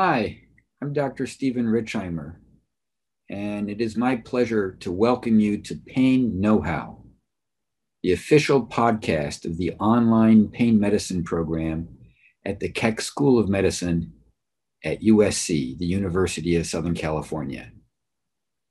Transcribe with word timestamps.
Hi, 0.00 0.42
I'm 0.80 0.92
Dr. 0.92 1.26
Steven 1.26 1.66
Richeimer, 1.66 2.36
and 3.28 3.68
it 3.68 3.80
is 3.80 3.96
my 3.96 4.14
pleasure 4.14 4.76
to 4.78 4.92
welcome 4.92 5.40
you 5.40 5.60
to 5.62 5.74
Pain 5.74 6.40
Know 6.40 6.62
How, 6.62 7.02
the 8.04 8.12
official 8.12 8.64
podcast 8.64 9.44
of 9.44 9.58
the 9.58 9.72
online 9.80 10.50
pain 10.50 10.78
medicine 10.78 11.24
program 11.24 11.88
at 12.46 12.60
the 12.60 12.68
Keck 12.68 13.00
School 13.00 13.40
of 13.40 13.48
Medicine 13.48 14.12
at 14.84 15.02
USC, 15.02 15.76
the 15.76 15.86
University 15.86 16.54
of 16.54 16.64
Southern 16.64 16.94
California. 16.94 17.72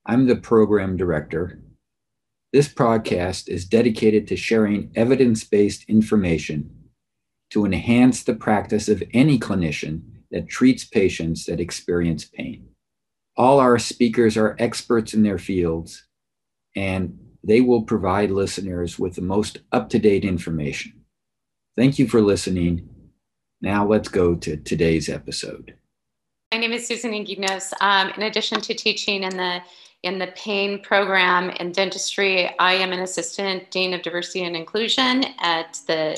I'm 0.05 0.27
the 0.27 0.37
program 0.37 0.95
director. 0.95 1.61
This 2.53 2.73
podcast 2.73 3.49
is 3.49 3.65
dedicated 3.65 4.29
to 4.29 4.37
sharing 4.37 4.93
evidence 4.95 5.43
based 5.43 5.89
information 5.89 6.73
to 7.49 7.65
enhance 7.65 8.23
the 8.23 8.33
practice 8.33 8.87
of 8.87 9.03
any 9.13 9.37
clinician 9.37 10.13
that 10.31 10.49
treats 10.49 10.85
patients 10.85 11.45
that 11.45 11.59
experience 11.59 12.25
pain. 12.25 12.67
All 13.35 13.59
our 13.59 13.77
speakers 13.77 14.35
are 14.37 14.55
experts 14.59 15.13
in 15.13 15.23
their 15.23 15.37
fields, 15.37 16.05
and 16.75 17.19
they 17.43 17.61
will 17.61 17.83
provide 17.83 18.31
listeners 18.31 18.97
with 18.97 19.15
the 19.15 19.21
most 19.21 19.59
up 19.71 19.89
to 19.89 19.99
date 19.99 20.25
information. 20.25 20.93
Thank 21.75 21.99
you 21.99 22.07
for 22.07 22.21
listening. 22.21 22.89
Now 23.61 23.85
let's 23.85 24.09
go 24.09 24.35
to 24.35 24.57
today's 24.57 25.09
episode. 25.09 25.75
My 26.51 26.59
name 26.59 26.73
is 26.73 26.87
Susan 26.87 27.11
Enguídanos. 27.11 27.73
Um, 27.81 28.09
in 28.17 28.23
addition 28.23 28.61
to 28.61 28.73
teaching 28.73 29.23
in 29.23 29.37
the 29.37 29.61
in 30.03 30.19
the 30.19 30.27
pain 30.27 30.81
program 30.81 31.49
in 31.49 31.71
dentistry, 31.71 32.49
I 32.59 32.73
am 32.73 32.93
an 32.93 32.99
assistant 32.99 33.69
dean 33.71 33.93
of 33.93 34.03
diversity 34.03 34.43
and 34.43 34.55
inclusion 34.55 35.25
at 35.39 35.79
the 35.87 36.17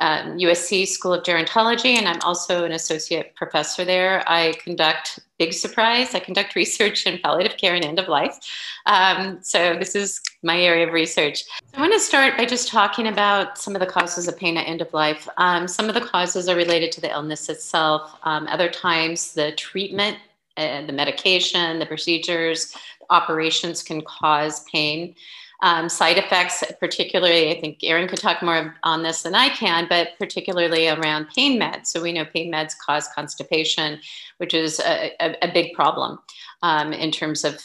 um, 0.00 0.38
USC 0.38 0.86
School 0.86 1.14
of 1.14 1.24
Gerontology, 1.24 1.96
and 1.96 2.08
I'm 2.08 2.20
also 2.22 2.64
an 2.64 2.72
associate 2.72 3.34
professor 3.34 3.84
there. 3.84 4.22
I 4.26 4.54
conduct, 4.62 5.18
big 5.38 5.52
surprise, 5.52 6.14
I 6.14 6.20
conduct 6.20 6.54
research 6.56 7.06
in 7.06 7.18
palliative 7.18 7.56
care 7.56 7.74
and 7.74 7.84
end 7.84 7.98
of 7.98 8.08
life. 8.08 8.38
Um, 8.86 9.38
so 9.42 9.76
this 9.78 9.94
is 9.94 10.20
my 10.42 10.60
area 10.60 10.86
of 10.86 10.92
research. 10.92 11.44
I 11.74 11.80
want 11.80 11.92
to 11.92 12.00
start 12.00 12.36
by 12.36 12.44
just 12.44 12.68
talking 12.68 13.08
about 13.08 13.58
some 13.58 13.74
of 13.74 13.80
the 13.80 13.86
causes 13.86 14.28
of 14.28 14.36
pain 14.36 14.56
at 14.56 14.68
end 14.68 14.80
of 14.80 14.92
life. 14.92 15.28
Um, 15.36 15.66
some 15.66 15.88
of 15.88 15.94
the 15.94 16.00
causes 16.00 16.48
are 16.48 16.56
related 16.56 16.92
to 16.92 17.00
the 17.00 17.10
illness 17.10 17.48
itself. 17.48 18.16
Um, 18.22 18.46
other 18.46 18.68
times, 18.68 19.34
the 19.34 19.52
treatment, 19.52 20.18
uh, 20.56 20.86
the 20.86 20.92
medication, 20.92 21.78
the 21.78 21.86
procedures, 21.86 22.74
operations 23.10 23.82
can 23.82 24.02
cause 24.02 24.64
pain. 24.72 25.14
Um, 25.60 25.88
side 25.88 26.18
effects, 26.18 26.62
particularly, 26.78 27.50
I 27.50 27.60
think 27.60 27.78
Erin 27.82 28.06
could 28.06 28.20
talk 28.20 28.42
more 28.42 28.76
on 28.84 29.02
this 29.02 29.22
than 29.22 29.34
I 29.34 29.48
can, 29.48 29.88
but 29.88 30.10
particularly 30.16 30.88
around 30.88 31.28
pain 31.34 31.58
meds. 31.60 31.86
So 31.86 32.00
we 32.00 32.12
know 32.12 32.24
pain 32.24 32.52
meds 32.52 32.74
cause 32.78 33.08
constipation, 33.08 33.98
which 34.36 34.54
is 34.54 34.78
a, 34.78 35.12
a, 35.20 35.36
a 35.42 35.52
big 35.52 35.74
problem 35.74 36.20
um, 36.62 36.92
in 36.92 37.10
terms 37.10 37.44
of 37.44 37.60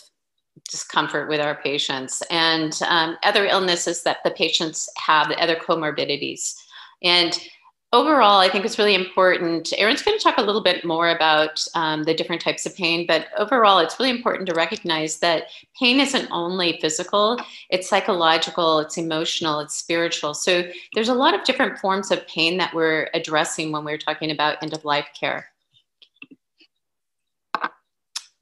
discomfort 0.72 1.30
with 1.30 1.40
our 1.40 1.56
patients, 1.56 2.24
and 2.32 2.80
um, 2.88 3.18
other 3.24 3.46
illnesses 3.46 4.02
that 4.04 4.18
the 4.24 4.32
patients 4.32 4.90
have, 4.98 5.30
other 5.32 5.56
comorbidities. 5.56 6.56
And 7.04 7.38
overall, 7.94 8.40
I 8.40 8.50
think 8.50 8.66
it's 8.66 8.80
really 8.80 8.96
important. 8.96 9.72
Erin's 9.78 10.02
going 10.02 10.18
to 10.18 10.24
talk 10.24 10.38
a 10.38 10.42
little 10.42 10.64
bit 10.64 10.84
more 10.84 11.10
about 11.10 11.64
um, 11.76 12.04
the 12.04 12.14
different 12.14 12.42
types 12.42 12.66
of 12.66 12.76
pain, 12.76 13.06
but 13.06 13.28
overall, 13.38 13.78
it's 13.78 13.98
really 14.00 14.12
important 14.12 14.50
to 14.50 14.56
recognize 14.56 15.20
that 15.20 15.44
pain 15.80 16.00
isn't 16.00 16.28
only 16.32 16.80
physical, 16.82 17.40
it's 17.70 17.88
psychological, 17.88 18.80
it's 18.80 18.98
emotional, 18.98 19.60
it's 19.60 19.76
spiritual. 19.76 20.34
So 20.34 20.64
there's 20.96 21.10
a 21.10 21.14
lot 21.14 21.36
of 21.36 21.44
different 21.44 21.78
forms 21.78 22.10
of 22.10 22.28
pain 22.28 22.58
that 22.58 22.74
we're 22.74 23.10
addressing 23.14 23.72
when 23.72 23.86
we're 23.86 24.00
talking 24.00 24.32
about 24.32 24.62
end 24.64 24.74
of 24.74 24.84
life 24.84 25.08
care. 25.18 25.46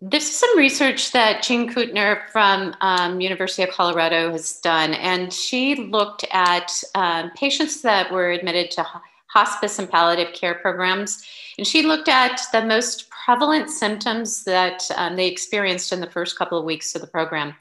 This 0.04 0.30
is 0.30 0.36
some 0.36 0.58
research 0.58 1.12
that 1.12 1.44
Jean 1.44 1.72
Kutner 1.72 2.28
from 2.32 2.74
um, 2.82 3.22
University 3.22 3.62
of 3.62 3.70
Colorado 3.70 4.32
has 4.32 4.60
done, 4.62 4.96
and 4.96 5.32
she 5.32 5.76
looked 5.76 6.26
at 6.32 6.72
um, 6.95 7.30
patients 7.36 7.82
that 7.82 8.11
were 8.11 8.32
admitted 8.32 8.72
to 8.72 8.84
hospice 9.31 9.80
and 9.80 9.89
palliative 9.89 10.33
care 10.33 10.55
programs. 10.55 11.25
And 11.58 11.65
she 11.65 11.83
looked 11.83 12.09
at 12.09 12.42
the 12.52 12.65
most 12.65 13.09
prevalent 13.09 13.69
symptoms 13.69 14.43
that 14.45 14.83
um, 14.95 15.15
they 15.15 15.27
experienced 15.27 15.93
in 15.93 16.02
the 16.02 16.09
first 16.09 16.37
couple 16.37 16.58
of 16.58 16.65
weeks 16.65 16.95
of 16.95 17.02
the 17.02 17.08
program. 17.08 17.55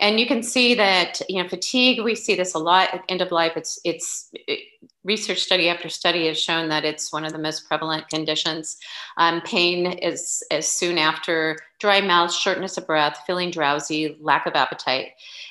And 0.00 0.18
you 0.18 0.26
can 0.26 0.42
see 0.42 0.74
that, 0.74 1.20
you 1.28 1.42
know, 1.42 1.48
fatigue, 1.48 2.02
we 2.02 2.14
see 2.14 2.34
this 2.34 2.54
a 2.54 2.58
lot 2.58 2.92
at 2.92 3.04
end 3.08 3.20
of 3.20 3.30
life. 3.30 3.52
It's, 3.56 3.78
it's 3.84 4.30
it, 4.32 4.60
research 5.04 5.38
study 5.38 5.68
after 5.68 5.88
study 5.88 6.26
has 6.26 6.40
shown 6.40 6.68
that 6.70 6.84
it's 6.84 7.12
one 7.12 7.24
of 7.24 7.32
the 7.32 7.38
most 7.38 7.68
prevalent 7.68 8.08
conditions. 8.08 8.78
Um, 9.16 9.40
pain 9.42 9.86
is 9.98 10.42
as 10.50 10.66
soon 10.66 10.98
after 10.98 11.58
dry 11.78 12.00
mouth, 12.00 12.32
shortness 12.32 12.78
of 12.78 12.86
breath, 12.86 13.22
feeling 13.26 13.50
drowsy, 13.50 14.16
lack 14.20 14.46
of 14.46 14.54
appetite. 14.54 15.08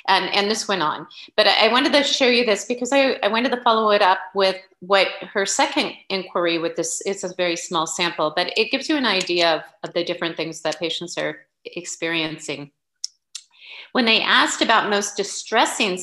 And, 0.07 0.25
and 0.33 0.49
this 0.49 0.67
went 0.67 0.81
on. 0.81 1.07
But 1.37 1.47
I, 1.47 1.67
I 1.67 1.71
wanted 1.71 1.93
to 1.93 2.03
show 2.03 2.27
you 2.27 2.45
this 2.45 2.65
because 2.65 2.91
I, 2.91 3.13
I 3.23 3.27
wanted 3.27 3.51
to 3.51 3.61
follow 3.61 3.91
it 3.91 4.01
up 4.01 4.19
with 4.33 4.57
what 4.79 5.07
her 5.31 5.45
second 5.45 5.93
inquiry 6.09 6.57
with 6.57 6.75
this 6.75 7.01
is 7.01 7.23
a 7.23 7.33
very 7.35 7.55
small 7.55 7.87
sample, 7.87 8.33
but 8.35 8.51
it 8.57 8.71
gives 8.71 8.89
you 8.89 8.97
an 8.97 9.05
idea 9.05 9.55
of, 9.55 9.61
of 9.83 9.93
the 9.93 10.03
different 10.03 10.35
things 10.35 10.61
that 10.61 10.79
patients 10.79 11.17
are 11.17 11.41
experiencing. 11.65 12.71
When 13.93 14.05
they 14.05 14.21
asked 14.21 14.61
about 14.61 14.89
most 14.89 15.15
distressing 15.15 15.99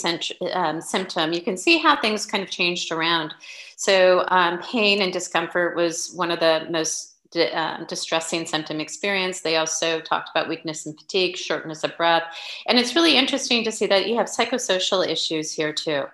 um, 0.52 0.80
symptom, 0.80 1.32
you 1.32 1.42
can 1.42 1.56
see 1.56 1.76
how 1.76 2.00
things 2.00 2.24
kind 2.24 2.42
of 2.42 2.48
changed 2.48 2.92
around. 2.92 3.34
So 3.76 4.24
um, 4.28 4.60
pain 4.62 5.02
and 5.02 5.12
discomfort 5.12 5.76
was 5.76 6.12
one 6.14 6.30
of 6.30 6.38
the 6.38 6.66
most 6.70 7.16
di- 7.32 7.50
uh, 7.50 7.84
distressing 7.84 8.46
symptom 8.46 8.80
experience. 8.80 9.40
They 9.40 9.56
also 9.56 10.00
talked 10.00 10.30
about 10.32 10.48
weakness 10.48 10.86
and 10.86 10.98
fatigue, 10.98 11.36
shortness 11.36 11.82
of 11.82 11.96
breath. 11.96 12.22
And 12.68 12.78
it's 12.78 12.94
really 12.94 13.16
interesting 13.16 13.64
to 13.64 13.72
see 13.72 13.86
that 13.86 14.06
you 14.06 14.16
have 14.16 14.26
psychosocial 14.26 15.06
issues 15.06 15.52
here 15.52 15.72
too. 15.72 16.04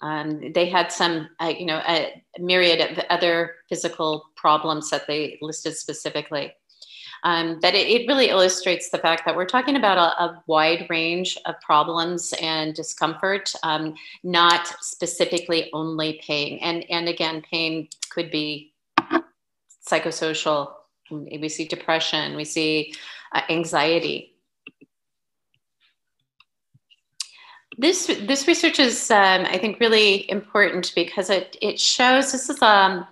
Um, 0.00 0.52
they 0.52 0.68
had 0.68 0.90
some, 0.90 1.28
uh, 1.40 1.52
you 1.56 1.66
know, 1.66 1.80
a 1.86 2.22
myriad 2.38 2.90
of 2.90 3.04
other 3.10 3.56
physical 3.68 4.24
problems 4.34 4.90
that 4.90 5.06
they 5.06 5.38
listed 5.42 5.76
specifically. 5.76 6.54
Um, 7.24 7.60
but 7.60 7.74
it, 7.74 7.86
it, 7.86 8.08
really 8.08 8.30
illustrates 8.30 8.88
the 8.90 8.98
fact 8.98 9.24
that 9.24 9.36
we're 9.36 9.46
talking 9.46 9.76
about 9.76 9.96
a, 9.96 10.22
a 10.22 10.42
wide 10.48 10.86
range 10.90 11.38
of 11.46 11.60
problems 11.60 12.34
and 12.40 12.74
discomfort, 12.74 13.52
um, 13.62 13.94
not 14.24 14.66
specifically 14.80 15.70
only 15.72 16.20
pain. 16.26 16.58
And, 16.60 16.84
and 16.90 17.08
again, 17.08 17.42
pain 17.48 17.88
could 18.10 18.30
be 18.30 18.72
psychosocial. 19.86 20.72
We 21.10 21.48
see 21.48 21.66
depression, 21.66 22.34
we 22.34 22.44
see 22.44 22.94
uh, 23.32 23.42
anxiety. 23.48 24.34
This, 27.78 28.06
this 28.06 28.46
research 28.46 28.78
is, 28.80 29.10
um, 29.10 29.46
I 29.46 29.58
think, 29.58 29.80
really 29.80 30.30
important 30.30 30.92
because 30.94 31.30
it, 31.30 31.56
it 31.62 31.80
shows 31.80 32.32
this 32.32 32.50
is 32.50 32.60
um, 32.62 33.06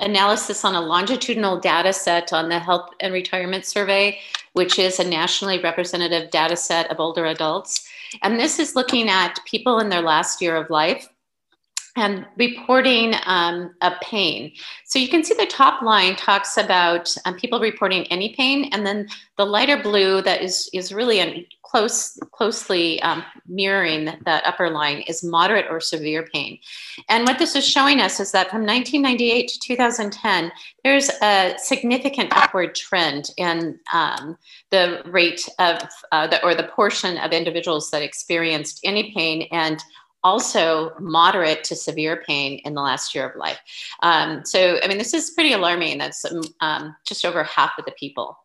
analysis 0.00 0.64
on 0.64 0.74
a 0.74 0.80
longitudinal 0.80 1.58
data 1.58 1.92
set 1.92 2.32
on 2.32 2.48
the 2.48 2.58
Health 2.58 2.90
and 3.00 3.12
Retirement 3.12 3.64
Survey, 3.64 4.18
which 4.52 4.78
is 4.78 4.98
a 4.98 5.08
nationally 5.08 5.60
representative 5.60 6.30
data 6.30 6.56
set 6.56 6.90
of 6.90 7.00
older 7.00 7.26
adults. 7.26 7.88
And 8.22 8.38
this 8.38 8.58
is 8.58 8.76
looking 8.76 9.08
at 9.08 9.40
people 9.44 9.78
in 9.78 9.88
their 9.88 10.02
last 10.02 10.40
year 10.40 10.56
of 10.56 10.70
life 10.70 11.08
and 11.96 12.26
reporting 12.36 13.14
um, 13.24 13.74
a 13.80 13.92
pain. 14.02 14.52
So 14.84 14.98
you 14.98 15.08
can 15.08 15.24
see 15.24 15.34
the 15.34 15.46
top 15.46 15.82
line 15.82 16.14
talks 16.16 16.56
about 16.56 17.14
um, 17.24 17.34
people 17.36 17.58
reporting 17.58 18.04
any 18.08 18.34
pain, 18.34 18.68
and 18.72 18.86
then 18.86 19.08
the 19.36 19.46
lighter 19.46 19.82
blue 19.82 20.22
that 20.22 20.42
is 20.42 20.70
is 20.72 20.92
really 20.92 21.20
a 21.20 21.46
close 21.62 22.18
closely 22.32 23.02
um, 23.02 23.24
mirroring 23.46 24.10
that 24.24 24.46
upper 24.46 24.70
line 24.70 25.02
is 25.08 25.24
moderate 25.24 25.66
or 25.68 25.80
severe 25.80 26.26
pain. 26.32 26.58
And 27.08 27.26
what 27.26 27.38
this 27.38 27.56
is 27.56 27.66
showing 27.66 28.00
us 28.00 28.20
is 28.20 28.32
that 28.32 28.50
from 28.50 28.64
1998 28.64 29.48
to 29.48 29.58
2010, 29.60 30.52
there's 30.84 31.10
a 31.22 31.54
significant 31.58 32.32
upward 32.36 32.74
trend 32.74 33.30
in 33.36 33.78
um, 33.92 34.38
the 34.70 35.02
rate 35.06 35.48
of 35.58 35.80
uh, 36.12 36.26
the, 36.28 36.42
or 36.44 36.54
the 36.54 36.64
portion 36.64 37.18
of 37.18 37.32
individuals 37.32 37.90
that 37.90 38.02
experienced 38.02 38.80
any 38.84 39.12
pain 39.12 39.48
and 39.50 39.82
also 40.26 40.92
moderate 40.98 41.62
to 41.62 41.76
severe 41.76 42.22
pain 42.26 42.60
in 42.64 42.74
the 42.74 42.82
last 42.82 43.14
year 43.14 43.28
of 43.28 43.36
life. 43.36 43.60
Um, 44.02 44.44
so, 44.44 44.78
I 44.82 44.88
mean, 44.88 44.98
this 44.98 45.14
is 45.14 45.30
pretty 45.30 45.52
alarming. 45.52 45.98
That's 45.98 46.24
um, 46.24 46.42
um, 46.60 46.96
just 47.06 47.24
over 47.24 47.44
half 47.44 47.72
of 47.78 47.84
the 47.84 47.92
people. 47.92 48.36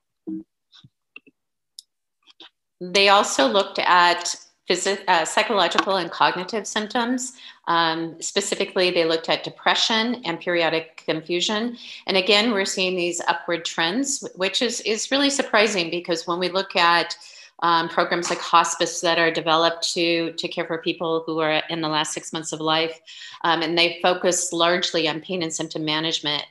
They 2.79 3.09
also 3.09 3.47
looked 3.47 3.79
at 3.79 4.35
phys- 4.69 5.03
uh, 5.07 5.25
psychological 5.25 5.97
and 5.97 6.11
cognitive 6.11 6.67
symptoms. 6.67 7.33
Um, 7.67 8.21
specifically, 8.21 8.91
they 8.91 9.05
looked 9.05 9.29
at 9.29 9.43
depression 9.43 10.21
and 10.23 10.39
periodic 10.39 11.03
confusion. 11.05 11.77
And 12.05 12.15
again, 12.15 12.51
we're 12.51 12.65
seeing 12.65 12.95
these 12.95 13.21
upward 13.27 13.65
trends, 13.65 14.23
which 14.35 14.61
is, 14.61 14.81
is 14.81 15.09
really 15.09 15.31
surprising 15.31 15.89
because 15.89 16.27
when 16.27 16.39
we 16.39 16.49
look 16.49 16.75
at 16.75 17.15
um, 17.61 17.89
programs 17.89 18.29
like 18.29 18.39
hospice 18.39 19.01
that 19.01 19.19
are 19.19 19.31
developed 19.31 19.93
to, 19.93 20.33
to 20.33 20.47
care 20.47 20.65
for 20.65 20.79
people 20.79 21.23
who 21.25 21.39
are 21.39 21.61
in 21.69 21.81
the 21.81 21.87
last 21.87 22.13
six 22.13 22.33
months 22.33 22.51
of 22.51 22.59
life. 22.59 22.99
Um, 23.43 23.61
and 23.61 23.77
they 23.77 23.99
focus 24.01 24.51
largely 24.51 25.07
on 25.07 25.21
pain 25.21 25.43
and 25.43 25.53
symptom 25.53 25.85
management. 25.85 26.43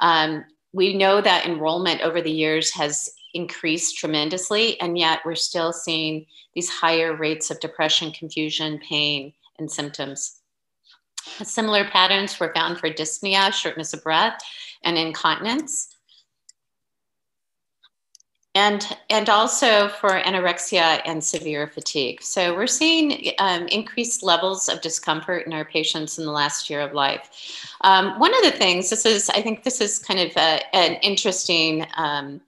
Um, 0.00 0.44
we 0.72 0.94
know 0.94 1.20
that 1.20 1.46
enrollment 1.46 2.02
over 2.02 2.20
the 2.20 2.30
years 2.30 2.72
has 2.74 3.10
increased 3.34 3.98
tremendously, 3.98 4.80
and 4.80 4.98
yet 4.98 5.20
we're 5.24 5.34
still 5.34 5.72
seeing 5.72 6.26
these 6.54 6.70
higher 6.70 7.14
rates 7.14 7.50
of 7.50 7.60
depression, 7.60 8.10
confusion, 8.10 8.78
pain, 8.78 9.32
and 9.58 9.70
symptoms. 9.70 10.40
Similar 11.42 11.84
patterns 11.86 12.38
were 12.38 12.52
found 12.54 12.78
for 12.78 12.88
dyspnea, 12.88 13.52
shortness 13.52 13.92
of 13.92 14.02
breath, 14.02 14.40
and 14.84 14.96
incontinence. 14.96 15.95
And, 18.56 18.80
and 19.10 19.28
also 19.28 19.88
for 20.00 20.12
anorexia 20.28 21.02
and 21.04 21.22
severe 21.22 21.66
fatigue. 21.66 22.22
So 22.22 22.40
we're 22.56 22.66
seeing 22.80 23.32
um, 23.38 23.62
increased 23.68 24.22
levels 24.22 24.68
of 24.70 24.80
discomfort 24.80 25.46
in 25.46 25.52
our 25.52 25.66
patients 25.66 26.18
in 26.18 26.24
the 26.24 26.32
last 26.32 26.70
year 26.70 26.80
of 26.80 26.92
life. 26.94 27.24
Um, 27.82 28.18
one 28.18 28.34
of 28.38 28.42
the 28.48 28.56
things, 28.62 28.88
this 28.88 29.04
is, 29.04 29.28
I 29.28 29.42
think 29.42 29.62
this 29.62 29.80
is 29.86 29.98
kind 29.98 30.20
of 30.20 30.30
a, 30.36 30.50
an 30.74 30.92
interesting 31.10 31.86
um, 31.96 32.40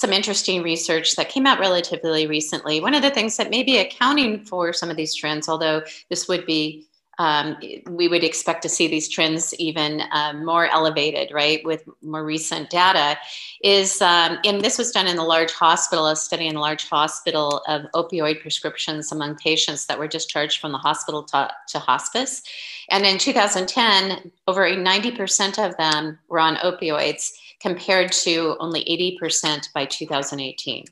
some 0.00 0.12
interesting 0.14 0.62
research 0.62 1.14
that 1.16 1.28
came 1.28 1.46
out 1.46 1.60
relatively 1.60 2.26
recently. 2.26 2.80
One 2.80 2.94
of 2.94 3.02
the 3.02 3.10
things 3.10 3.36
that 3.36 3.50
may 3.50 3.62
be 3.62 3.76
accounting 3.76 4.32
for 4.46 4.72
some 4.72 4.88
of 4.88 4.96
these 4.96 5.14
trends, 5.14 5.46
although 5.46 5.82
this 6.08 6.26
would 6.26 6.46
be 6.46 6.86
um, 7.20 7.58
we 7.90 8.08
would 8.08 8.24
expect 8.24 8.62
to 8.62 8.68
see 8.70 8.88
these 8.88 9.06
trends 9.06 9.52
even 9.56 10.02
um, 10.10 10.42
more 10.42 10.66
elevated, 10.68 11.30
right, 11.34 11.62
with 11.66 11.86
more 12.00 12.24
recent 12.24 12.70
data, 12.70 13.18
is, 13.62 14.00
um, 14.00 14.38
and 14.42 14.62
this 14.62 14.78
was 14.78 14.90
done 14.90 15.06
in 15.06 15.16
the 15.16 15.22
large 15.22 15.52
hospital, 15.52 16.06
a 16.06 16.16
study 16.16 16.46
in 16.46 16.56
a 16.56 16.60
large 16.60 16.88
hospital 16.88 17.62
of 17.68 17.82
opioid 17.94 18.40
prescriptions 18.40 19.12
among 19.12 19.36
patients 19.36 19.84
that 19.84 19.98
were 19.98 20.08
discharged 20.08 20.62
from 20.62 20.72
the 20.72 20.78
hospital 20.78 21.22
to, 21.24 21.50
to 21.68 21.78
hospice. 21.78 22.42
And 22.88 23.04
in 23.04 23.18
2010, 23.18 24.32
over 24.48 24.62
90% 24.62 25.62
of 25.62 25.76
them 25.76 26.18
were 26.30 26.40
on 26.40 26.56
opioids 26.56 27.32
compared 27.60 28.12
to 28.12 28.56
only 28.60 28.82
80% 29.20 29.74
by 29.74 29.84
2018. 29.84 30.86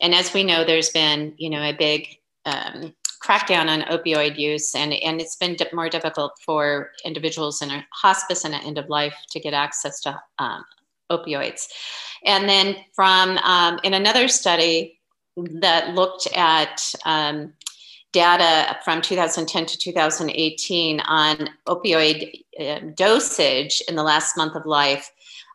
And 0.00 0.12
as 0.12 0.34
we 0.34 0.42
know, 0.42 0.64
there's 0.64 0.90
been, 0.90 1.34
you 1.36 1.50
know, 1.50 1.62
a 1.62 1.72
big 1.72 2.18
um, 2.46 2.94
crackdown 3.18 3.68
on 3.68 3.82
opioid 3.82 4.38
use, 4.38 4.74
and, 4.74 4.92
and 4.94 5.20
it's 5.20 5.36
been 5.36 5.56
more 5.72 5.88
difficult 5.88 6.32
for 6.44 6.90
individuals 7.04 7.62
in 7.62 7.70
a 7.70 7.86
hospice 7.92 8.44
and 8.44 8.54
at 8.54 8.64
end 8.64 8.78
of 8.78 8.88
life 8.88 9.14
to 9.30 9.40
get 9.40 9.54
access 9.54 10.00
to 10.00 10.20
um, 10.38 10.64
opioids. 11.10 11.66
And 12.24 12.48
then 12.48 12.76
from 12.94 13.38
um, 13.38 13.78
in 13.84 13.94
another 13.94 14.28
study 14.28 15.00
that 15.36 15.94
looked 15.94 16.26
at 16.34 16.82
um, 17.04 17.52
data 18.12 18.76
from 18.84 19.00
2010 19.02 19.66
to 19.66 19.78
2018 19.78 21.00
on 21.00 21.50
opioid 21.66 22.42
uh, 22.58 22.80
dosage 22.94 23.82
in 23.88 23.96
the 23.96 24.02
last 24.02 24.36
month 24.36 24.54
of 24.54 24.66
life 24.66 25.10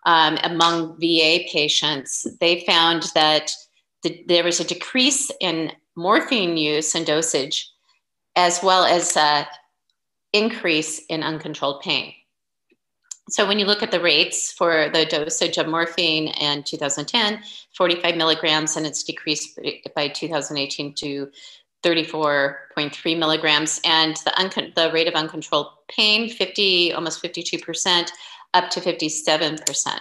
um, 0.06 0.38
among 0.44 1.00
VA 1.00 1.39
patients, 1.51 2.27
they 2.39 2.62
found 2.65 3.06
that 3.15 3.51
the, 4.04 4.24
there 4.27 4.44
was 4.44 4.60
a 4.60 4.65
decrease 4.65 5.31
in 5.39 5.71
morphine 5.95 6.57
use 6.57 6.95
and 6.95 7.05
dosage, 7.05 7.69
as 8.35 8.61
well 8.63 8.85
as 8.85 9.15
an 9.15 9.45
increase 10.33 11.05
in 11.09 11.23
uncontrolled 11.23 11.81
pain. 11.81 12.13
So 13.29 13.47
when 13.47 13.57
you 13.57 13.65
look 13.65 13.81
at 13.81 13.91
the 13.91 14.01
rates 14.01 14.51
for 14.51 14.89
the 14.93 15.05
dosage 15.05 15.57
of 15.57 15.67
morphine 15.67 16.27
in 16.27 16.63
2010, 16.63 17.41
45 17.75 18.17
milligrams, 18.17 18.75
and 18.75 18.85
it's 18.85 19.03
decreased 19.03 19.57
by 19.95 20.09
2018 20.09 20.93
to 20.95 21.31
34.3 21.83 23.17
milligrams, 23.17 23.79
and 23.85 24.17
the, 24.17 24.71
the 24.75 24.91
rate 24.91 25.07
of 25.07 25.13
uncontrolled 25.13 25.67
pain, 25.89 26.29
50, 26.29 26.93
almost 26.93 27.23
52%, 27.23 28.11
up 28.53 28.69
to 28.69 28.81
57%. 28.81 29.99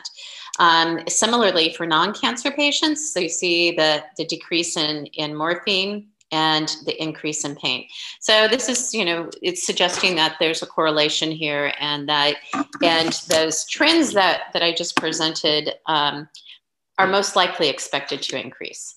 Um, 0.59 1.01
similarly, 1.09 1.73
for 1.73 1.87
non-cancer 1.87 2.51
patients, 2.51 3.13
so 3.13 3.21
you 3.21 3.29
see 3.29 3.73
the, 3.73 4.05
the 4.17 4.25
decrease 4.27 4.77
in, 4.77 5.07
in 5.07 5.35
morphine 5.35 6.09
and 6.31 6.77
the 6.87 7.01
increase 7.03 7.45
in 7.45 7.55
pain. 7.57 7.87
So 8.21 8.49
this 8.49 8.69
is, 8.69 8.95
you 8.95 9.05
know, 9.05 9.31
it's 9.43 9.65
suggesting 9.65 10.17
that 10.17 10.37
there's 10.41 10.63
a 10.63 10.67
correlation 10.67 11.31
here 11.31 11.73
and 11.79 12.09
that, 12.09 12.37
and 12.83 13.13
those 13.29 13.67
trends 13.67 14.13
that, 14.15 14.45
that 14.53 14.63
I 14.63 14.73
just 14.73 14.97
presented 14.97 15.75
um, 15.87 16.29
are 16.99 17.07
most 17.07 17.37
likely 17.37 17.69
expected 17.69 18.23
to 18.23 18.41
increase. 18.41 18.97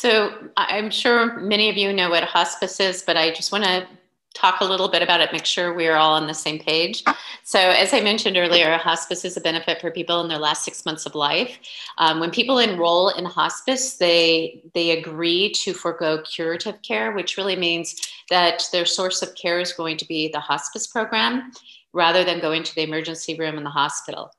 So 0.00 0.48
I'm 0.56 0.90
sure 0.90 1.38
many 1.40 1.68
of 1.68 1.76
you 1.76 1.92
know 1.92 2.08
what 2.10 2.24
hospice 2.24 2.80
is, 2.80 3.02
but 3.02 3.16
I 3.16 3.32
just 3.32 3.52
want 3.52 3.64
to 3.64 3.86
talk 4.34 4.60
a 4.60 4.64
little 4.64 4.88
bit 4.88 5.02
about 5.02 5.20
it, 5.20 5.32
make 5.32 5.44
sure 5.44 5.74
we're 5.74 5.96
all 5.96 6.14
on 6.14 6.26
the 6.26 6.34
same 6.34 6.58
page. 6.58 7.02
So, 7.42 7.58
as 7.58 7.92
I 7.92 8.00
mentioned 8.00 8.36
earlier, 8.36 8.76
hospice 8.76 9.24
is 9.24 9.36
a 9.36 9.40
benefit 9.40 9.80
for 9.80 9.90
people 9.90 10.20
in 10.20 10.28
their 10.28 10.38
last 10.38 10.64
six 10.64 10.84
months 10.84 11.04
of 11.04 11.14
life. 11.14 11.58
Um, 11.98 12.20
when 12.20 12.30
people 12.30 12.58
enroll 12.58 13.08
in 13.10 13.24
hospice, 13.24 13.94
they 13.94 14.62
they 14.74 14.98
agree 14.98 15.50
to 15.54 15.72
forego 15.72 16.22
curative 16.22 16.80
care, 16.82 17.12
which 17.12 17.36
really 17.36 17.56
means 17.56 17.96
that 18.30 18.68
their 18.72 18.86
source 18.86 19.22
of 19.22 19.34
care 19.34 19.58
is 19.58 19.72
going 19.72 19.96
to 19.96 20.06
be 20.06 20.28
the 20.28 20.40
hospice 20.40 20.86
program 20.86 21.50
rather 21.92 22.22
than 22.22 22.40
going 22.40 22.62
to 22.62 22.74
the 22.74 22.82
emergency 22.82 23.36
room 23.36 23.58
in 23.58 23.64
the 23.64 23.70
hospital. 23.70 24.30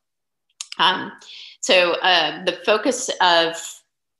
Um, 0.79 1.11
so, 1.59 1.93
uh, 2.01 2.45
the 2.45 2.59
focus 2.65 3.09
of 3.19 3.55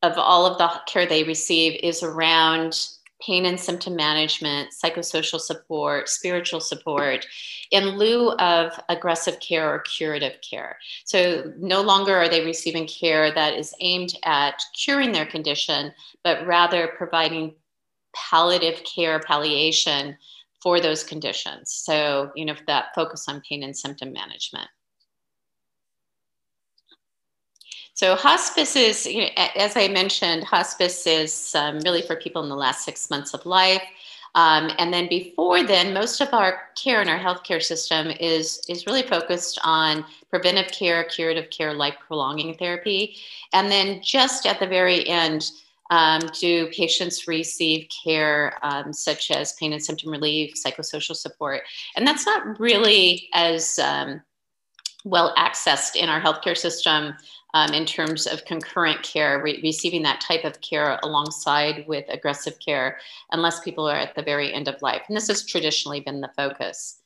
of 0.04 0.18
all 0.18 0.46
of 0.46 0.58
the 0.58 0.70
care 0.88 1.06
they 1.06 1.24
receive 1.24 1.80
is 1.82 2.04
around 2.04 2.88
pain 3.26 3.46
and 3.46 3.60
symptom 3.60 3.96
management, 3.96 4.70
psychosocial 4.72 5.40
support, 5.40 6.10
spiritual 6.10 6.60
support, 6.60 7.26
in 7.72 7.98
lieu 7.98 8.32
of 8.32 8.72
aggressive 8.90 9.40
care 9.40 9.74
or 9.74 9.80
curative 9.80 10.40
care. 10.42 10.78
So 11.06 11.52
no 11.58 11.82
longer 11.82 12.16
are 12.16 12.30
they 12.30 12.44
receiving 12.44 12.88
care 12.88 13.34
that 13.34 13.54
is 13.54 13.74
aimed 13.80 14.14
at 14.24 14.62
curing 14.84 15.12
their 15.12 15.26
condition, 15.26 15.94
but 16.24 16.46
rather 16.46 16.90
providing 16.98 17.56
palliative 18.16 18.84
care, 18.84 19.20
palliation 19.20 20.18
for 20.62 20.80
those 20.80 21.04
conditions. 21.04 21.72
So, 21.72 22.32
you 22.36 22.46
know, 22.46 22.56
that 22.68 22.94
focus 22.94 23.26
on 23.28 23.42
pain 23.48 23.64
and 23.64 23.76
symptom 23.76 24.14
management. 24.14 24.70
So 28.02 28.16
hospice 28.16 28.76
is, 28.76 29.06
you 29.06 29.22
know, 29.22 29.28
as 29.56 29.78
I 29.78 29.88
mentioned, 29.88 30.44
hospice 30.44 31.06
is 31.06 31.54
um, 31.54 31.78
really 31.82 32.02
for 32.02 32.16
people 32.16 32.42
in 32.42 32.50
the 32.50 32.56
last 32.56 32.84
six 32.84 33.12
months 33.12 33.36
of 33.36 33.46
life. 33.46 33.84
Um, 34.34 34.72
and 34.80 34.92
then 34.92 35.08
before 35.08 35.62
then, 35.62 35.94
most 35.94 36.20
of 36.20 36.34
our 36.34 36.64
care 36.76 37.04
in 37.04 37.08
our 37.08 37.20
healthcare 37.20 37.62
system 37.62 38.08
is, 38.20 38.60
is 38.68 38.88
really 38.88 39.04
focused 39.04 39.60
on 39.64 40.04
preventive 40.32 40.72
care, 40.72 41.04
curative 41.04 41.52
care, 41.52 41.76
life 41.76 41.94
prolonging 42.08 42.56
therapy. 42.56 43.18
And 43.54 43.72
then 43.72 44.02
just 44.02 44.48
at 44.48 44.60
the 44.60 44.66
very 44.66 45.08
end, 45.08 45.52
um, 45.92 46.22
do 46.40 46.72
patients 46.72 47.28
receive 47.28 47.88
care 48.04 48.58
um, 48.64 48.94
such 48.94 49.30
as 49.30 49.54
pain 49.60 49.74
and 49.74 49.84
symptom 49.84 50.10
relief, 50.10 50.56
psychosocial 50.56 51.16
support? 51.16 51.62
And 51.96 52.08
that's 52.08 52.26
not 52.26 52.60
really 52.60 53.30
as 53.36 53.78
um, 53.78 54.24
well 55.04 55.36
accessed 55.36 55.96
in 55.96 56.10
our 56.10 56.22
healthcare 56.22 56.58
system 56.58 57.14
um, 57.54 57.74
in 57.74 57.86
terms 57.86 58.28
of 58.28 58.46
concurrent 58.46 59.02
care, 59.04 59.42
re- 59.42 59.60
receiving 59.62 60.04
that 60.04 60.22
type 60.22 60.44
of 60.44 60.62
care 60.62 61.00
alongside 61.04 61.86
with 61.88 62.06
aggressive 62.10 62.58
care, 62.60 62.98
unless 63.32 63.60
people 63.60 63.88
are 63.90 63.98
at 63.98 64.16
the 64.16 64.24
very 64.24 64.54
end 64.54 64.68
of 64.68 64.82
life. 64.82 65.02
And 65.08 65.18
this 65.18 65.28
has 65.28 65.46
traditionally 65.46 66.00
been 66.00 66.22
the 66.22 66.32
focus. 66.36 67.02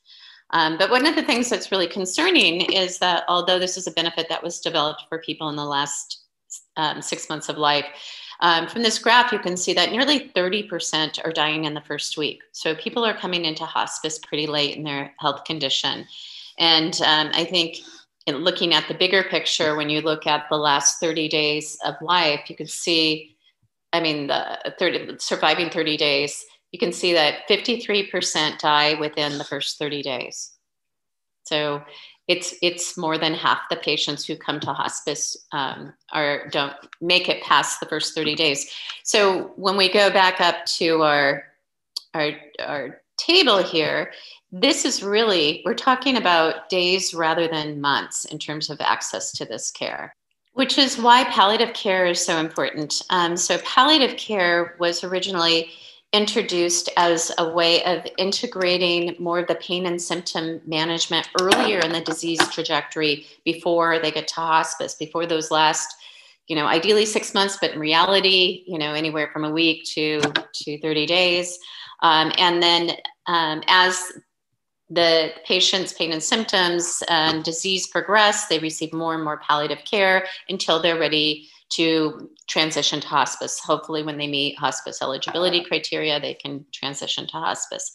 Um, 0.51 0.77
but 0.77 0.91
one 0.91 1.07
of 1.07 1.15
the 1.15 1.23
things 1.23 1.49
that's 1.49 1.71
really 1.71 1.87
concerning 1.87 2.61
is 2.71 2.99
that 2.99 3.23
although 3.27 3.59
this 3.59 3.77
is 3.77 3.87
a 3.87 3.91
benefit 3.91 4.29
that 4.29 4.43
was 4.43 4.59
developed 4.59 5.03
for 5.09 5.19
people 5.19 5.49
in 5.49 5.55
the 5.55 5.65
last 5.65 6.19
um, 6.77 7.01
six 7.01 7.29
months 7.29 7.49
of 7.49 7.57
life, 7.57 7.85
um, 8.41 8.67
from 8.67 8.83
this 8.83 8.99
graph, 8.99 9.31
you 9.31 9.39
can 9.39 9.57
see 9.57 9.73
that 9.73 9.91
nearly 9.91 10.29
30% 10.35 11.25
are 11.25 11.31
dying 11.31 11.65
in 11.65 11.73
the 11.73 11.81
first 11.81 12.17
week. 12.17 12.41
So 12.51 12.75
people 12.75 13.05
are 13.05 13.17
coming 13.17 13.45
into 13.45 13.65
hospice 13.65 14.19
pretty 14.19 14.45
late 14.45 14.75
in 14.75 14.83
their 14.83 15.13
health 15.19 15.45
condition. 15.45 16.05
And 16.57 16.99
um, 17.01 17.31
I 17.33 17.45
think 17.45 17.77
in 18.25 18.37
looking 18.37 18.73
at 18.73 18.87
the 18.87 18.93
bigger 18.93 19.23
picture, 19.23 19.75
when 19.75 19.89
you 19.89 20.01
look 20.01 20.25
at 20.25 20.47
the 20.49 20.57
last 20.57 20.99
30 20.99 21.27
days 21.27 21.77
of 21.85 21.95
life, 22.01 22.49
you 22.49 22.55
can 22.55 22.67
see, 22.67 23.35
I 23.93 23.99
mean, 23.99 24.27
the 24.27 24.73
30, 24.79 25.17
surviving 25.19 25.69
30 25.69 25.97
days, 25.97 26.43
you 26.71 26.79
can 26.79 26.91
see 26.91 27.13
that 27.13 27.47
53% 27.47 28.59
die 28.59 28.95
within 28.99 29.37
the 29.37 29.43
first 29.43 29.77
30 29.77 30.01
days. 30.01 30.51
So 31.43 31.83
it's 32.27 32.55
it's 32.63 32.97
more 32.97 33.19
than 33.19 33.35
half 33.35 33.59
the 33.69 33.75
patients 33.75 34.25
who 34.25 34.35
come 34.35 34.59
to 34.61 34.73
hospice 34.73 35.37
um, 35.51 35.93
are 36.11 36.47
don't 36.49 36.73
make 36.99 37.29
it 37.29 37.43
past 37.43 37.79
the 37.79 37.85
first 37.85 38.15
30 38.15 38.35
days. 38.35 38.71
So 39.03 39.53
when 39.55 39.77
we 39.77 39.93
go 39.93 40.09
back 40.09 40.41
up 40.41 40.65
to 40.77 41.03
our 41.03 41.43
our, 42.15 42.31
our 42.59 43.01
table 43.17 43.61
here, 43.61 44.11
this 44.61 44.85
is 44.85 45.03
really, 45.03 45.61
we're 45.65 45.73
talking 45.73 46.15
about 46.15 46.69
days 46.69 47.13
rather 47.13 47.45
than 47.45 47.81
months 47.81 48.23
in 48.23 48.39
terms 48.39 48.69
of 48.69 48.79
access 48.79 49.33
to 49.33 49.43
this 49.43 49.69
care, 49.69 50.15
which 50.53 50.77
is 50.77 50.97
why 50.97 51.25
palliative 51.25 51.73
care 51.73 52.05
is 52.05 52.25
so 52.25 52.37
important. 52.37 53.01
Um, 53.09 53.35
so, 53.35 53.57
palliative 53.59 54.17
care 54.17 54.77
was 54.79 55.03
originally 55.03 55.71
introduced 56.13 56.89
as 56.95 57.33
a 57.37 57.49
way 57.49 57.83
of 57.83 58.07
integrating 58.17 59.13
more 59.19 59.39
of 59.39 59.47
the 59.47 59.55
pain 59.55 59.85
and 59.85 60.01
symptom 60.01 60.61
management 60.65 61.27
earlier 61.41 61.79
in 61.79 61.91
the 61.91 61.99
disease 61.99 62.39
trajectory 62.47 63.25
before 63.43 63.99
they 63.99 64.11
get 64.11 64.29
to 64.29 64.35
hospice, 64.35 64.93
before 64.93 65.25
those 65.25 65.51
last, 65.51 65.93
you 66.47 66.55
know, 66.55 66.65
ideally 66.65 67.05
six 67.05 67.33
months, 67.33 67.57
but 67.59 67.71
in 67.71 67.79
reality, 67.79 68.63
you 68.67 68.77
know, 68.77 68.93
anywhere 68.93 69.29
from 69.33 69.43
a 69.43 69.51
week 69.51 69.83
to 69.83 70.21
to 70.53 70.79
30 70.79 71.05
days. 71.05 71.59
Um, 72.01 72.31
and 72.37 72.63
then 72.63 72.91
um, 73.27 73.61
as 73.67 74.13
the 74.89 75.31
patient's 75.45 75.93
pain 75.93 76.11
and 76.11 76.21
symptoms 76.21 77.01
and 77.09 77.43
disease 77.43 77.87
progress, 77.87 78.47
they 78.47 78.59
receive 78.59 78.93
more 78.93 79.15
and 79.15 79.23
more 79.23 79.37
palliative 79.39 79.83
care 79.85 80.25
until 80.49 80.81
they're 80.81 80.99
ready 80.99 81.49
to 81.69 82.29
transition 82.47 83.01
to 83.01 83.07
hospice. 83.07 83.59
Hopefully, 83.59 84.03
when 84.03 84.17
they 84.17 84.27
meet 84.27 84.57
hospice 84.59 85.01
eligibility 85.01 85.63
criteria, 85.63 86.19
they 86.19 86.35
can 86.35 86.65
transition 86.71 87.25
to 87.27 87.33
hospice. 87.33 87.91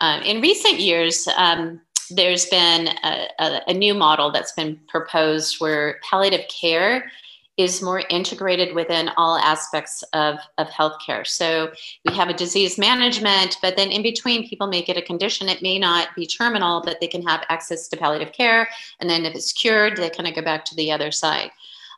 Um, 0.00 0.22
in 0.22 0.40
recent 0.40 0.80
years, 0.80 1.28
um, 1.36 1.80
there's 2.10 2.46
been 2.46 2.88
a, 3.04 3.28
a, 3.38 3.60
a, 3.68 3.74
new 3.74 3.94
model 3.94 4.30
that's 4.30 4.52
been 4.52 4.78
proposed 4.88 5.56
where 5.58 5.98
palliative 6.08 6.46
care 6.48 7.10
is 7.56 7.82
more 7.82 8.02
integrated 8.10 8.74
within 8.74 9.10
all 9.16 9.36
aspects 9.36 10.02
of, 10.12 10.38
of 10.58 10.66
healthcare. 10.68 11.26
So 11.26 11.70
we 12.04 12.14
have 12.14 12.28
a 12.28 12.34
disease 12.34 12.78
management, 12.78 13.58
but 13.62 13.76
then 13.76 13.92
in 13.92 14.02
between, 14.02 14.48
people 14.48 14.66
may 14.66 14.82
get 14.82 14.96
a 14.96 15.02
condition. 15.02 15.48
It 15.48 15.62
may 15.62 15.78
not 15.78 16.08
be 16.16 16.26
terminal, 16.26 16.82
but 16.84 17.00
they 17.00 17.06
can 17.06 17.22
have 17.22 17.44
access 17.48 17.86
to 17.88 17.96
palliative 17.96 18.32
care. 18.32 18.68
And 19.00 19.08
then 19.08 19.24
if 19.24 19.34
it's 19.34 19.52
cured, 19.52 19.96
they 19.96 20.10
kind 20.10 20.28
of 20.28 20.34
go 20.34 20.42
back 20.42 20.64
to 20.66 20.74
the 20.74 20.90
other 20.90 21.12
side. 21.12 21.50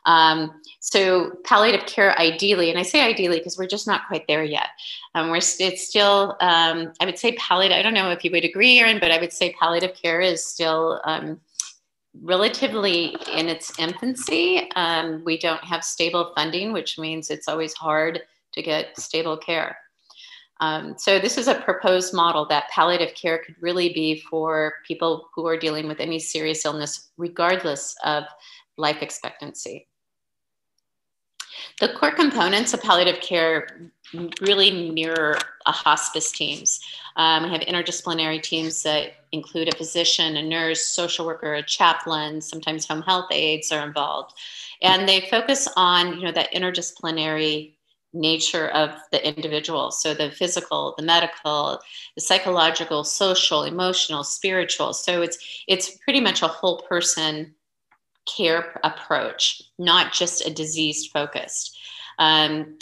Um, 0.05 0.61
so 0.79 1.31
palliative 1.43 1.85
care, 1.85 2.17
ideally, 2.17 2.69
and 2.69 2.79
I 2.79 2.83
say 2.83 3.01
ideally 3.01 3.39
because 3.39 3.57
we're 3.57 3.67
just 3.67 3.87
not 3.87 4.07
quite 4.07 4.25
there 4.27 4.43
yet. 4.43 4.69
Um, 5.15 5.29
we're 5.29 5.37
it's 5.37 5.87
still, 5.87 6.37
um, 6.39 6.93
I 7.01 7.05
would 7.05 7.19
say 7.19 7.33
palliative. 7.33 7.77
I 7.77 7.81
don't 7.81 7.93
know 7.93 8.11
if 8.11 8.23
you 8.23 8.31
would 8.31 8.45
agree, 8.45 8.79
Aaron, 8.79 8.99
but 8.99 9.11
I 9.11 9.19
would 9.19 9.33
say 9.33 9.53
palliative 9.59 9.95
care 9.95 10.21
is 10.21 10.45
still 10.45 11.01
um, 11.03 11.41
relatively 12.21 13.15
in 13.33 13.47
its 13.47 13.77
infancy. 13.79 14.69
Um, 14.75 15.23
we 15.25 15.37
don't 15.37 15.63
have 15.63 15.83
stable 15.83 16.31
funding, 16.35 16.73
which 16.73 16.97
means 16.97 17.29
it's 17.29 17.47
always 17.47 17.73
hard 17.73 18.21
to 18.53 18.61
get 18.61 18.97
stable 18.99 19.37
care. 19.37 19.77
Um, 20.59 20.95
so 20.97 21.19
this 21.19 21.37
is 21.37 21.47
a 21.47 21.55
proposed 21.55 22.13
model 22.13 22.47
that 22.47 22.69
palliative 22.69 23.13
care 23.13 23.41
could 23.45 23.55
really 23.61 23.93
be 23.93 24.19
for 24.21 24.73
people 24.87 25.29
who 25.35 25.45
are 25.45 25.57
dealing 25.57 25.87
with 25.87 25.99
any 25.99 26.19
serious 26.19 26.65
illness, 26.65 27.09
regardless 27.17 27.95
of 28.03 28.23
life 28.77 29.01
expectancy. 29.01 29.87
The 31.79 31.89
core 31.89 32.11
components 32.11 32.73
of 32.73 32.81
palliative 32.81 33.21
care 33.21 33.91
really 34.41 34.91
mirror 34.91 35.37
a 35.65 35.71
hospice 35.71 36.31
teams. 36.31 36.79
Um, 37.17 37.43
we 37.43 37.49
have 37.49 37.61
interdisciplinary 37.61 38.41
teams 38.41 38.81
that 38.83 39.11
include 39.31 39.71
a 39.71 39.77
physician, 39.77 40.37
a 40.37 40.43
nurse, 40.43 40.85
social 40.85 41.25
worker, 41.25 41.53
a 41.53 41.63
chaplain, 41.63 42.41
sometimes 42.41 42.87
home 42.87 43.03
health 43.03 43.27
aides 43.31 43.71
are 43.71 43.85
involved. 43.85 44.33
And 44.81 45.07
they 45.07 45.27
focus 45.29 45.67
on, 45.75 46.17
you 46.17 46.25
know, 46.25 46.31
that 46.31 46.51
interdisciplinary 46.51 47.73
nature 48.13 48.69
of 48.69 48.91
the 49.11 49.27
individual. 49.27 49.91
So 49.91 50.13
the 50.13 50.31
physical, 50.31 50.95
the 50.97 51.03
medical, 51.03 51.79
the 52.15 52.21
psychological, 52.21 53.03
social, 53.03 53.63
emotional, 53.63 54.23
spiritual. 54.23 54.93
So 54.93 55.21
it's 55.21 55.37
it's 55.67 55.97
pretty 55.97 56.21
much 56.21 56.41
a 56.41 56.47
whole 56.47 56.81
person 56.83 57.53
care 58.35 58.79
approach, 58.83 59.61
not 59.77 60.13
just 60.13 60.45
a 60.45 60.53
disease 60.53 61.07
focused. 61.07 61.77
Um, 62.19 62.77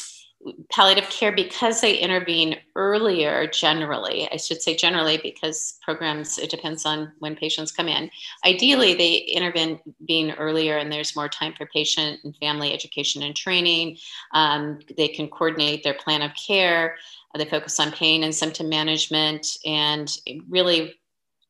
palliative 0.69 1.09
care, 1.09 1.31
because 1.31 1.81
they 1.81 1.97
intervene 1.97 2.57
earlier, 2.75 3.47
generally, 3.47 4.29
I 4.31 4.37
should 4.37 4.61
say 4.61 4.75
generally, 4.75 5.17
because 5.17 5.79
programs, 5.81 6.37
it 6.37 6.49
depends 6.49 6.85
on 6.85 7.11
when 7.19 7.35
patients 7.35 7.71
come 7.71 7.87
in. 7.87 8.11
Ideally, 8.45 8.93
they 8.93 9.15
intervene 9.15 9.79
being 10.05 10.31
earlier 10.31 10.77
and 10.77 10.91
there's 10.91 11.15
more 11.15 11.29
time 11.29 11.53
for 11.57 11.65
patient 11.67 12.19
and 12.23 12.35
family 12.37 12.73
education 12.73 13.23
and 13.23 13.35
training. 13.35 13.97
Um, 14.33 14.79
they 14.97 15.07
can 15.07 15.29
coordinate 15.29 15.83
their 15.83 15.95
plan 15.95 16.21
of 16.21 16.31
care. 16.35 16.97
They 17.35 17.45
focus 17.45 17.79
on 17.79 17.91
pain 17.91 18.23
and 18.23 18.33
symptom 18.33 18.69
management 18.69 19.47
and 19.65 20.09
really 20.47 20.95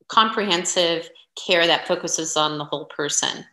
comprehensive 0.08 1.10
care 1.36 1.68
that 1.68 1.88
focuses 1.88 2.38
on 2.38 2.58
the 2.58 2.66
whole 2.66 2.86
person. 2.86 3.46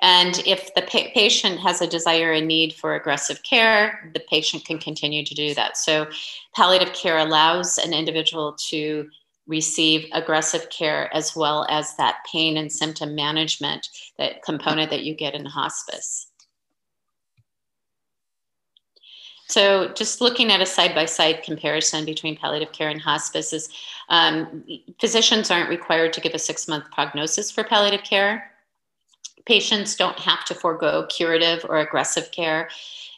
And 0.00 0.42
if 0.46 0.74
the 0.74 0.82
pa- 0.82 1.10
patient 1.14 1.58
has 1.60 1.80
a 1.80 1.86
desire 1.86 2.32
and 2.32 2.46
need 2.46 2.74
for 2.74 2.94
aggressive 2.94 3.42
care, 3.42 4.10
the 4.14 4.20
patient 4.20 4.64
can 4.64 4.78
continue 4.78 5.24
to 5.24 5.34
do 5.34 5.54
that. 5.54 5.76
So, 5.76 6.08
palliative 6.54 6.92
care 6.92 7.18
allows 7.18 7.78
an 7.78 7.94
individual 7.94 8.56
to 8.68 9.08
receive 9.46 10.06
aggressive 10.12 10.68
care 10.70 11.08
as 11.14 11.36
well 11.36 11.66
as 11.70 11.96
that 11.96 12.16
pain 12.30 12.56
and 12.56 12.70
symptom 12.70 13.14
management 13.14 13.88
that 14.18 14.42
component 14.42 14.90
that 14.90 15.04
you 15.04 15.14
get 15.14 15.34
in 15.34 15.46
hospice. 15.46 16.26
So, 19.48 19.92
just 19.94 20.20
looking 20.20 20.50
at 20.50 20.60
a 20.60 20.66
side 20.66 20.94
by 20.94 21.04
side 21.04 21.44
comparison 21.44 22.04
between 22.04 22.36
palliative 22.36 22.72
care 22.72 22.88
and 22.88 23.00
hospice 23.00 23.52
is 23.52 23.68
um, 24.08 24.64
physicians 25.00 25.50
aren't 25.50 25.70
required 25.70 26.12
to 26.14 26.20
give 26.20 26.34
a 26.34 26.38
six 26.38 26.66
month 26.66 26.90
prognosis 26.90 27.50
for 27.50 27.64
palliative 27.64 28.04
care 28.04 28.50
patients 29.46 29.96
don't 29.96 30.18
have 30.18 30.44
to 30.44 30.54
forego 30.54 31.06
curative 31.06 31.64
or 31.68 31.78
aggressive 31.78 32.30
care. 32.32 32.68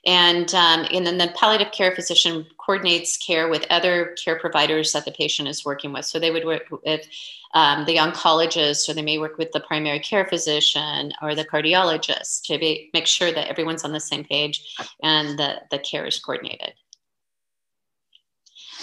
And, 0.07 0.55
um, 0.55 0.87
and 0.93 1.07
then 1.07 1.19
the 1.19 1.33
palliative 1.35 1.73
care 1.73 1.95
physician 1.95 2.47
coordinates 2.59 3.17
care 3.17 3.49
with 3.49 3.67
other 3.69 4.15
care 4.23 4.39
providers 4.39 4.93
that 4.93 5.05
the 5.05 5.11
patient 5.11 5.49
is 5.49 5.65
working 5.65 5.93
with. 5.93 6.05
So 6.05 6.19
they 6.19 6.31
would 6.31 6.45
work 6.45 6.67
with 6.85 7.07
um, 7.55 7.85
the 7.85 7.97
oncologist, 7.97 8.89
or 8.89 8.95
they 8.95 9.03
may 9.03 9.19
work 9.19 9.39
with 9.39 9.53
the 9.53 9.61
primary 9.61 9.99
care 9.99 10.27
physician 10.27 11.13
or 11.21 11.35
the 11.35 11.45
cardiologist 11.45 12.43
to 12.45 12.59
be, 12.59 12.91
make 12.95 13.07
sure 13.07 13.33
that 13.33 13.49
everyone's 13.49 13.85
on 13.85 13.93
the 13.93 14.01
same 14.01 14.25
page 14.25 14.77
and 15.03 15.39
the, 15.39 15.57
the 15.71 15.79
care 15.79 16.07
is 16.07 16.21
coordinated. 16.21 16.75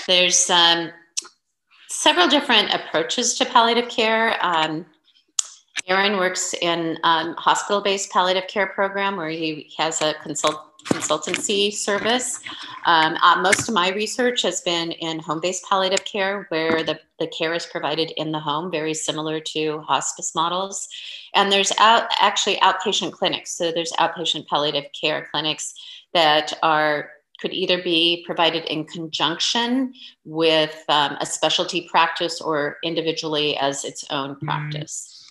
There's 0.08 0.50
um, 0.50 0.92
several 1.88 2.28
different 2.28 2.74
approaches 2.74 3.36
to 3.36 3.46
palliative 3.46 3.90
care. 3.90 4.38
Um, 4.46 4.86
Aaron 5.88 6.18
works 6.18 6.54
in 6.62 6.98
um, 7.04 7.36
hospital-based 7.36 8.10
palliative 8.12 8.48
care 8.48 8.68
program 8.68 9.18
where 9.18 9.30
he 9.30 9.72
has 9.78 10.02
a 10.02 10.16
consult 10.24 10.72
consultancy 10.86 11.74
service. 11.74 12.40
Um, 12.86 13.18
uh, 13.24 13.42
most 13.42 13.68
of 13.68 13.74
my 13.74 13.90
research 13.92 14.44
has 14.44 14.62
been 14.62 14.92
in 14.92 15.20
home-based 15.20 15.66
palliative 15.68 16.06
care 16.06 16.46
where 16.50 16.84
the, 16.84 17.00
the 17.18 17.28
care 17.28 17.56
is 17.56 17.66
provided 17.66 18.12
in 18.18 18.32
the 18.32 18.40
home, 18.40 18.70
very 18.70 18.94
similar 18.94 19.40
to 19.40 19.80
hospice 19.80 20.36
models. 20.36 20.88
And 21.34 21.52
there's 21.52 21.72
out, 21.80 22.08
actually 22.20 22.58
outpatient 22.58 23.14
clinics. 23.14 23.58
So 23.58 23.72
there's 23.72 23.94
outpatient 23.94 24.48
palliative 24.48 24.86
care 25.00 25.28
clinics 25.32 25.74
that 26.14 26.54
are 26.62 27.10
could 27.40 27.52
either 27.52 27.84
be 27.84 28.24
provided 28.26 28.64
in 28.66 28.86
conjunction 28.86 29.94
with 30.24 30.84
um, 30.88 31.18
a 31.20 31.26
specialty 31.26 31.86
practice 31.90 32.40
or 32.40 32.78
individually 32.82 33.58
as 33.58 33.84
its 33.84 34.06
own 34.10 34.36
mm-hmm. 34.36 34.46
practice. 34.46 35.25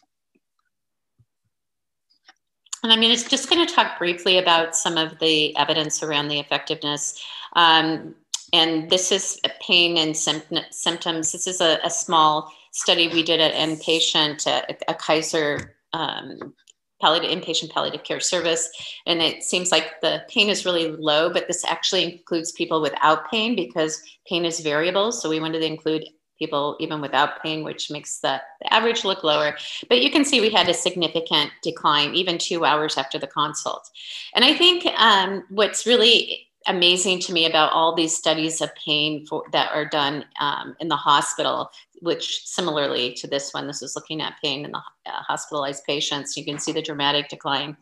And 2.84 2.92
I 2.92 2.96
mean, 2.96 3.10
it's 3.10 3.24
just 3.24 3.48
going 3.48 3.66
to 3.66 3.74
talk 3.74 3.98
briefly 3.98 4.36
about 4.36 4.76
some 4.76 4.98
of 4.98 5.18
the 5.18 5.56
evidence 5.56 6.02
around 6.02 6.28
the 6.28 6.38
effectiveness. 6.38 7.18
Um, 7.56 8.14
and 8.52 8.90
this 8.90 9.10
is 9.10 9.40
pain 9.60 9.96
and 9.96 10.14
symptoms. 10.14 11.32
This 11.32 11.46
is 11.46 11.62
a, 11.62 11.78
a, 11.82 11.88
small 11.88 12.52
study 12.72 13.08
we 13.08 13.22
did 13.22 13.40
at 13.40 13.54
inpatient, 13.54 14.46
a, 14.46 14.76
a 14.86 14.94
Kaiser 14.94 15.76
um, 15.94 16.52
palliative, 17.00 17.30
inpatient 17.30 17.70
palliative 17.70 18.04
care 18.04 18.20
service. 18.20 18.68
And 19.06 19.22
it 19.22 19.42
seems 19.42 19.72
like 19.72 20.02
the 20.02 20.22
pain 20.28 20.50
is 20.50 20.66
really 20.66 20.88
low, 20.88 21.32
but 21.32 21.46
this 21.46 21.64
actually 21.64 22.04
includes 22.04 22.52
people 22.52 22.82
without 22.82 23.30
pain 23.30 23.56
because 23.56 24.02
pain 24.28 24.44
is 24.44 24.60
variable. 24.60 25.10
So 25.10 25.30
we 25.30 25.40
wanted 25.40 25.60
to 25.60 25.66
include 25.66 26.04
people 26.44 26.76
even 26.78 27.00
without 27.00 27.42
pain, 27.42 27.64
which 27.64 27.90
makes 27.90 28.20
the, 28.20 28.40
the, 28.60 28.72
average 28.72 29.04
look 29.04 29.24
lower. 29.24 29.56
But 29.88 30.02
you 30.02 30.10
can 30.10 30.24
see 30.24 30.40
we 30.40 30.50
had 30.50 30.68
a 30.68 30.74
significant 30.74 31.50
decline 31.62 32.14
even 32.14 32.38
two 32.38 32.64
hours 32.64 32.98
after 32.98 33.18
the 33.18 33.26
consult. 33.26 33.90
And 34.34 34.44
I 34.44 34.54
think 34.54 34.86
um, 34.98 35.44
what's 35.48 35.86
really 35.86 36.48
amazing 36.66 37.20
to 37.20 37.32
me 37.32 37.46
about 37.46 37.72
all 37.72 37.94
these 37.94 38.16
studies 38.16 38.60
of 38.60 38.74
pain 38.74 39.26
for, 39.26 39.44
that 39.52 39.70
are 39.72 39.84
done 39.84 40.24
um, 40.40 40.74
in 40.80 40.88
the 40.88 40.96
hospital, 40.96 41.70
which 42.00 42.46
similarly 42.46 43.12
to 43.14 43.26
this 43.26 43.52
one, 43.52 43.66
this 43.66 43.82
is 43.82 43.94
looking 43.96 44.20
at 44.20 44.40
pain 44.42 44.64
in 44.64 44.72
the 44.72 44.78
uh, 44.78 45.22
hospitalized 45.28 45.84
patients. 45.84 46.36
You 46.36 46.44
can 46.44 46.58
see 46.58 46.72
the 46.72 46.82
dramatic 46.82 47.28
decline. 47.28 47.76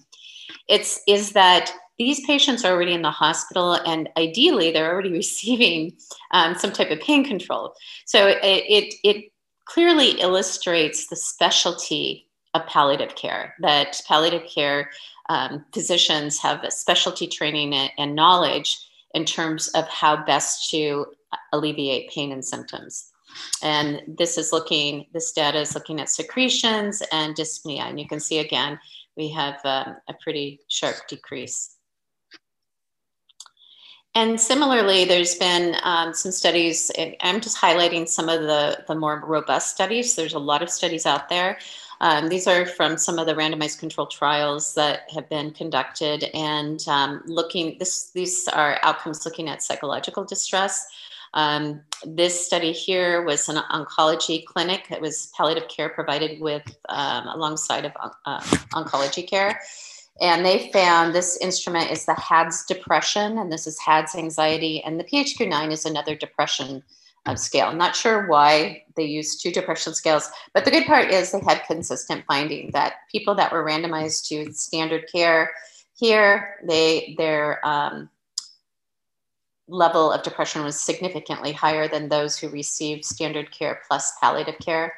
It's 0.69 1.01
is 1.07 1.33
that 1.33 1.73
these 1.99 2.25
patients 2.27 2.65
are 2.65 2.73
already 2.73 2.95
in 2.95 3.03
the 3.03 3.11
hospital 3.11 3.75
and 3.75 4.09
ideally 4.17 4.73
they're 4.73 4.93
already 4.93 5.13
receiving 5.23 5.97
um, 6.33 6.55
some 6.55 6.73
type 6.73 6.91
of 6.91 7.01
pain 7.01 7.25
control. 7.25 7.75
So 8.07 8.27
it, 8.27 8.39
it, 8.43 8.95
it 9.05 9.33
clearly 9.67 10.21
illustrates 10.21 11.09
the 11.09 11.17
specialty 11.17 12.29
of 12.55 12.67
palliative 12.67 13.15
care, 13.15 13.55
that 13.61 14.01
palliative 14.07 14.49
care 14.49 14.91
um, 15.29 15.65
physicians 15.73 16.39
have 16.41 16.65
specialty 16.71 17.27
training 17.27 17.73
and, 17.73 17.91
and 17.97 18.15
knowledge 18.15 18.79
in 19.15 19.25
terms 19.25 19.69
of 19.69 19.89
how 19.89 20.25
best 20.25 20.71
to 20.71 21.07
alleviate 21.53 22.11
pain 22.11 22.33
and 22.33 22.45
symptoms. 22.45 23.11
And 23.63 24.03
this 24.07 24.37
is 24.37 24.53
looking, 24.53 25.07
this 25.13 25.33
data 25.33 25.61
is 25.61 25.75
looking 25.75 26.01
at 26.01 26.11
secretions 26.11 27.03
and 27.13 27.35
dyspnea. 27.35 27.81
And 27.81 27.99
you 27.99 28.07
can 28.07 28.21
see 28.21 28.41
again, 28.41 28.79
we 29.17 29.31
have 29.31 29.61
um, 29.65 29.97
a 30.09 30.15
pretty 30.23 30.61
sharp 30.69 30.97
decrease. 31.09 31.77
And 34.15 34.39
similarly, 34.39 35.07
there's 35.07 35.37
been 35.37 35.75
um, 35.83 36.13
some 36.13 36.33
studies, 36.33 36.91
I'm 37.23 37.41
just 37.41 37.57
highlighting 37.57 38.07
some 38.07 38.29
of 38.29 38.43
the, 38.43 38.85
the 38.87 38.95
more 38.95 39.25
robust 39.27 39.71
studies. 39.71 40.17
There's 40.17 40.35
a 40.35 40.39
lot 40.39 40.63
of 40.63 40.69
studies 40.69 41.07
out 41.07 41.31
there. 41.31 41.59
Um, 42.03 42.29
these 42.29 42.47
are 42.47 42.67
from 42.67 42.99
some 42.99 43.19
of 43.19 43.27
the 43.27 43.35
randomized 43.35 43.79
control 43.79 44.07
trials 44.07 44.75
that 44.75 45.11
have 45.15 45.31
been 45.31 45.53
conducted 45.53 46.25
and 46.35 46.87
um, 46.89 47.23
looking, 47.27 47.79
this, 47.79 48.11
these 48.11 48.49
are 48.49 48.79
outcomes 48.83 49.25
looking 49.25 49.49
at 49.49 49.63
psychological 49.63 50.25
distress. 50.25 50.89
Um, 51.35 51.83
this 52.05 52.47
study 52.47 52.73
here 52.73 53.23
was 53.23 53.49
an 53.49 53.57
oncology 53.71 54.45
clinic. 54.45 54.87
It 54.91 55.01
was 55.01 55.31
palliative 55.37 55.69
care 55.69 55.89
provided 55.89 56.41
with 56.41 56.63
um, 56.89 57.27
alongside 57.29 57.85
of 57.85 57.93
uh, 58.27 58.41
oncology 58.73 59.27
care. 59.27 59.61
And 60.21 60.45
they 60.45 60.71
found 60.73 61.15
this 61.15 61.39
instrument 61.39 61.91
is 61.91 62.05
the 62.05 62.15
HADS 62.15 62.67
depression, 62.67 63.39
and 63.39 63.51
this 63.51 63.67
is 63.67 63.79
HADS 63.79 64.15
anxiety, 64.15 64.83
and 64.85 65.01
the 65.01 65.05
PHQ-9 65.05 65.73
is 65.73 65.87
another 65.87 66.15
depression 66.15 66.83
uh, 67.25 67.35
scale. 67.35 67.69
I'm 67.69 67.79
not 67.79 67.97
sure 67.97 68.27
why 68.27 68.85
they 68.97 69.05
used 69.05 69.43
two 69.43 69.51
depression 69.51 69.95
scales, 69.95 70.31
but 70.53 70.65
the 70.65 70.71
good 70.71 70.87
part 70.87 71.11
is 71.11 71.33
they 71.33 71.41
had 71.41 71.65
consistent 71.67 72.25
finding 72.27 72.71
that 72.73 72.95
people 73.11 73.35
that 73.37 73.53
were 73.53 73.65
randomized 73.65 74.29
to 74.29 74.53
standard 74.53 75.05
care 75.11 75.51
here, 75.95 76.57
they 76.67 77.15
their 77.17 77.67
um, 77.67 78.11
level 79.69 80.13
of 80.13 80.23
depression 80.23 80.65
was 80.65 80.79
significantly 80.79 81.53
higher 81.53 81.89
than 81.89 82.09
those 82.09 82.39
who 82.39 82.49
received 82.49 83.05
standard 83.05 83.51
care 83.51 83.83
plus 83.89 84.13
palliative 84.21 84.59
care. 84.59 84.95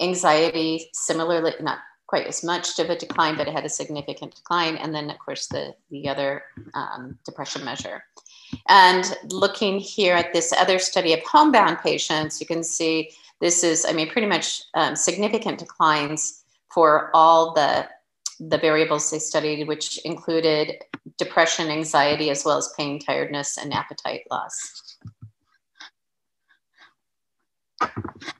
Anxiety, 0.00 0.90
similarly, 0.92 1.52
not 1.60 1.78
quite 2.06 2.26
as 2.26 2.44
much 2.44 2.78
of 2.78 2.90
a 2.90 2.96
decline, 2.96 3.36
but 3.36 3.48
it 3.48 3.54
had 3.54 3.64
a 3.64 3.68
significant 3.68 4.34
decline. 4.34 4.76
And 4.76 4.94
then, 4.94 5.10
of 5.10 5.18
course, 5.18 5.46
the, 5.46 5.74
the 5.90 6.08
other 6.08 6.44
um, 6.74 7.18
depression 7.24 7.64
measure. 7.64 8.04
And 8.68 9.16
looking 9.30 9.78
here 9.78 10.14
at 10.14 10.32
this 10.32 10.52
other 10.52 10.78
study 10.78 11.12
of 11.12 11.20
homebound 11.20 11.78
patients, 11.78 12.40
you 12.40 12.46
can 12.46 12.62
see 12.62 13.10
this 13.40 13.64
is, 13.64 13.86
I 13.88 13.92
mean, 13.92 14.10
pretty 14.10 14.28
much 14.28 14.62
um, 14.74 14.94
significant 14.94 15.58
declines 15.58 16.44
for 16.72 17.10
all 17.14 17.52
the, 17.54 17.88
the 18.38 18.58
variables 18.58 19.10
they 19.10 19.18
studied, 19.18 19.66
which 19.66 19.98
included 20.04 20.84
depression, 21.18 21.68
anxiety, 21.68 22.30
as 22.30 22.44
well 22.44 22.58
as 22.58 22.72
pain, 22.76 22.98
tiredness, 22.98 23.56
and 23.56 23.72
appetite 23.72 24.22
loss. 24.30 24.96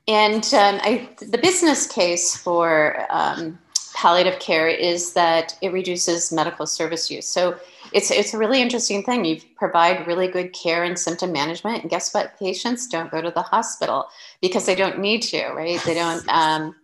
And 0.07 0.43
um, 0.53 0.79
I, 0.81 1.09
the 1.19 1.37
business 1.37 1.87
case 1.87 2.35
for 2.35 3.05
um, 3.09 3.59
palliative 3.93 4.39
care 4.39 4.67
is 4.67 5.13
that 5.13 5.57
it 5.61 5.71
reduces 5.71 6.31
medical 6.31 6.65
service 6.65 7.09
use. 7.09 7.27
So 7.27 7.57
it's 7.91 8.11
it's 8.11 8.33
a 8.33 8.37
really 8.37 8.61
interesting 8.61 9.03
thing. 9.03 9.25
You 9.25 9.39
provide 9.55 10.07
really 10.07 10.27
good 10.27 10.53
care 10.53 10.83
and 10.83 10.97
symptom 10.97 11.31
management, 11.31 11.81
and 11.81 11.89
guess 11.89 12.13
what? 12.13 12.37
Patients 12.39 12.87
don't 12.87 13.11
go 13.11 13.21
to 13.21 13.31
the 13.31 13.41
hospital 13.41 14.07
because 14.41 14.65
they 14.65 14.75
don't 14.75 14.99
need 14.99 15.21
to, 15.23 15.47
right? 15.49 15.81
They 15.85 15.93
don't. 15.93 16.27
Um, 16.29 16.75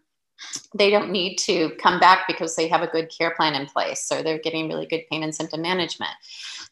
they 0.74 0.90
don't 0.90 1.12
need 1.12 1.38
to 1.38 1.72
come 1.82 2.00
back 2.00 2.26
because 2.28 2.56
they 2.56 2.68
have 2.68 2.82
a 2.82 2.88
good 2.88 3.12
care 3.16 3.32
plan 3.32 3.56
in 3.56 3.66
place. 3.66 4.04
So 4.04 4.22
they're 4.22 4.40
getting 4.40 4.68
really 4.68 4.86
good 4.86 5.04
pain 5.10 5.24
and 5.24 5.34
symptom 5.34 5.62
management. 5.62 6.12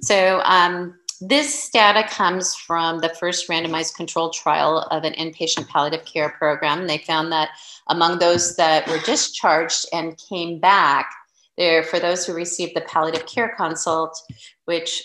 So 0.01 0.41
um, 0.45 0.97
this 1.21 1.69
data 1.69 2.07
comes 2.07 2.55
from 2.55 2.99
the 2.99 3.09
first 3.09 3.49
randomized 3.49 3.95
controlled 3.95 4.33
trial 4.33 4.79
of 4.91 5.03
an 5.03 5.13
inpatient 5.13 5.67
palliative 5.67 6.05
care 6.05 6.29
program. 6.29 6.87
They 6.87 6.99
found 6.99 7.31
that 7.31 7.49
among 7.87 8.19
those 8.19 8.55
that 8.55 8.87
were 8.87 8.99
discharged 8.99 9.85
and 9.91 10.17
came 10.17 10.59
back, 10.59 11.11
there 11.57 11.83
for 11.83 11.99
those 11.99 12.25
who 12.25 12.33
received 12.33 12.73
the 12.73 12.81
palliative 12.81 13.25
care 13.25 13.53
consult, 13.57 14.17
which 14.63 15.03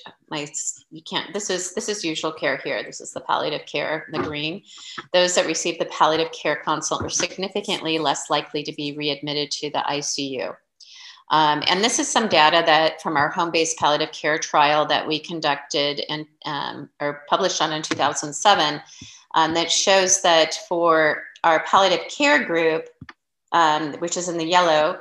you 0.91 1.03
can't 1.03 1.33
this 1.33 1.51
is 1.51 1.75
this 1.75 1.89
is 1.89 2.05
usual 2.05 2.33
care 2.33 2.59
here. 2.59 2.83
This 2.83 3.01
is 3.01 3.13
the 3.13 3.21
palliative 3.21 3.67
care, 3.67 4.07
the 4.13 4.19
green. 4.19 4.63
Those 5.13 5.35
that 5.35 5.47
receive 5.47 5.79
the 5.79 5.87
palliative 5.87 6.33
care 6.33 6.57
consult 6.57 7.03
are 7.03 7.11
significantly 7.11 7.99
less 7.99 8.31
likely 8.31 8.63
to 8.63 8.73
be 8.73 8.97
readmitted 8.97 9.51
to 9.53 9.71
the 9.71 9.85
ICU. 9.89 10.55
Um, 11.31 11.63
and 11.69 11.83
this 11.83 11.99
is 11.99 12.09
some 12.09 12.29
data 12.29 12.63
that 12.67 13.01
from 13.01 13.17
our 13.17 13.31
home-based 13.31 13.79
palliative 13.79 14.13
care 14.13 14.39
trial 14.39 14.85
that 14.87 15.07
we 15.07 15.19
conducted 15.19 16.03
and 16.09 16.27
um, 16.45 16.91
or 17.01 17.23
published 17.29 17.63
on 17.63 17.73
in 17.73 17.83
2007 17.83 18.81
um, 19.35 19.55
that 19.55 19.71
shows 19.71 20.23
that 20.23 20.55
for 20.69 21.25
our 21.43 21.65
palliative 21.65 22.07
care 22.09 22.45
group, 22.45 22.89
um, 23.53 23.95
which 23.95 24.17
is 24.17 24.29
in 24.29 24.39
the 24.39 24.45
yellow, 24.45 25.01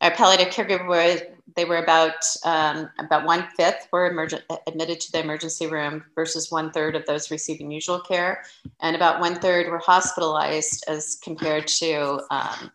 our 0.00 0.10
palliative 0.10 0.52
care 0.52 0.64
group 0.64 0.86
were 0.86 1.18
they 1.56 1.64
were 1.64 1.78
about 1.78 2.24
um, 2.44 2.88
about 2.98 3.24
one 3.24 3.46
fifth 3.56 3.88
were 3.92 4.10
emergent, 4.10 4.42
admitted 4.66 5.00
to 5.00 5.12
the 5.12 5.20
emergency 5.20 5.66
room 5.66 6.04
versus 6.14 6.50
one 6.50 6.70
third 6.70 6.96
of 6.96 7.06
those 7.06 7.30
receiving 7.30 7.70
usual 7.70 8.00
care, 8.00 8.42
and 8.80 8.96
about 8.96 9.20
one 9.20 9.36
third 9.36 9.70
were 9.70 9.78
hospitalized 9.78 10.84
as 10.88 11.18
compared 11.22 11.66
to 11.66 12.20
um, 12.30 12.70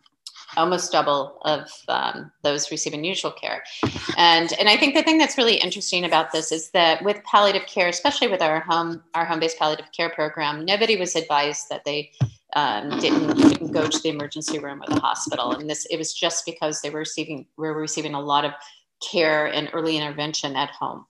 almost 0.56 0.92
double 0.92 1.38
of 1.42 1.68
um, 1.88 2.30
those 2.42 2.70
receiving 2.70 3.04
usual 3.04 3.30
care. 3.30 3.62
And, 4.16 4.52
and 4.58 4.68
I 4.68 4.76
think 4.76 4.94
the 4.94 5.02
thing 5.02 5.18
that's 5.18 5.36
really 5.36 5.56
interesting 5.56 6.04
about 6.04 6.32
this 6.32 6.50
is 6.50 6.70
that 6.70 7.04
with 7.04 7.22
palliative 7.24 7.66
care, 7.66 7.88
especially 7.88 8.28
with 8.28 8.42
our 8.42 8.60
home, 8.60 9.02
our 9.14 9.24
home-based 9.24 9.58
palliative 9.58 9.92
care 9.92 10.10
program, 10.10 10.64
nobody 10.64 10.96
was 10.96 11.14
advised 11.14 11.68
that 11.68 11.84
they 11.84 12.10
um, 12.56 12.98
didn't, 12.98 13.36
didn't 13.36 13.70
go 13.70 13.86
to 13.86 13.98
the 14.02 14.08
emergency 14.08 14.58
room 14.58 14.82
or 14.82 14.86
the 14.92 15.00
hospital. 15.00 15.52
And 15.52 15.68
this, 15.68 15.86
it 15.90 15.98
was 15.98 16.14
just 16.14 16.46
because 16.46 16.80
they 16.80 16.88
were 16.88 17.00
receiving, 17.00 17.46
were 17.58 17.78
receiving 17.78 18.14
a 18.14 18.20
lot 18.20 18.46
of 18.46 18.52
care 19.12 19.46
and 19.46 19.68
early 19.74 19.98
intervention 19.98 20.56
at 20.56 20.70
home. 20.70 21.04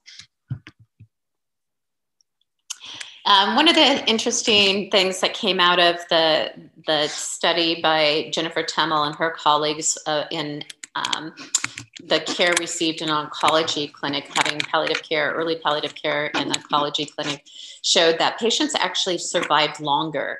Um, 3.25 3.55
one 3.55 3.67
of 3.67 3.75
the 3.75 4.09
interesting 4.09 4.91
things 4.91 5.21
that 5.21 5.33
came 5.33 5.59
out 5.59 5.79
of 5.79 5.95
the, 6.09 6.51
the 6.85 7.07
study 7.07 7.81
by 7.81 8.29
Jennifer 8.33 8.63
Temel 8.63 9.07
and 9.07 9.15
her 9.15 9.31
colleagues 9.31 9.97
uh, 10.05 10.25
in 10.31 10.63
um, 10.95 11.33
the 12.03 12.19
care 12.21 12.53
received 12.59 13.01
in 13.01 13.09
oncology 13.09 13.91
clinic, 13.91 14.29
having 14.33 14.59
palliative 14.59 15.03
care, 15.03 15.31
early 15.31 15.57
palliative 15.57 15.95
care 15.95 16.27
in 16.27 16.51
oncology 16.51 17.09
clinic, 17.09 17.45
showed 17.83 18.17
that 18.19 18.39
patients 18.39 18.75
actually 18.75 19.17
survived 19.17 19.79
longer 19.79 20.39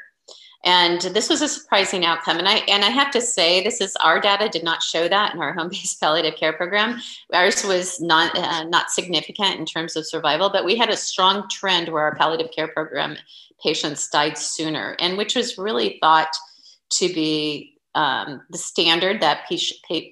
and 0.68 1.00
this 1.00 1.30
was 1.30 1.42
a 1.42 1.48
surprising 1.48 2.04
outcome. 2.04 2.40
And 2.40 2.48
I 2.48 2.56
and 2.68 2.84
I 2.84 2.90
have 2.90 3.10
to 3.12 3.22
say, 3.22 3.64
this 3.64 3.80
is 3.80 3.96
our 4.04 4.20
data 4.20 4.50
did 4.50 4.66
not 4.66 4.84
show 4.84 5.08
that 5.08 5.34
in 5.34 5.40
our 5.40 5.54
home-based 5.58 6.00
palliative 6.02 6.38
care 6.38 6.52
program. 6.52 7.00
Ours 7.34 7.64
was 7.64 8.02
not 8.02 8.38
uh, 8.38 8.66
not 8.66 8.92
significant 8.92 9.58
in 9.58 9.66
terms 9.66 9.96
of 9.96 10.06
survival, 10.06 10.50
but 10.50 10.66
we 10.66 10.76
had 10.76 10.90
a 10.90 10.98
strong 10.98 11.48
trend 11.50 11.88
where 11.88 12.04
our 12.04 12.16
palliative 12.16 12.52
care 12.52 12.68
program 12.68 13.16
patients 13.64 14.10
died 14.10 14.38
sooner, 14.38 14.98
and 15.00 15.18
which 15.18 15.36
was 15.36 15.58
really 15.58 16.00
thought 16.02 16.36
to 16.90 17.08
be 17.14 17.78
um, 17.96 18.42
the 18.52 18.58
standard 18.58 19.22
that 19.22 19.50